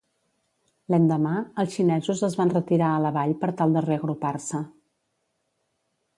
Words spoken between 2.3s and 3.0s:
van retirar